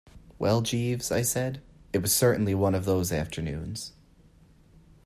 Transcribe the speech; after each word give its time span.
"Well, 0.39 0.61
Jeeves," 0.63 1.11
I 1.11 1.21
said, 1.21 1.61
"it 1.93 2.01
was 2.01 2.11
certainly 2.11 2.55
one 2.55 2.73
of 2.73 2.85
those 2.85 3.11
afternoons." 3.11 3.93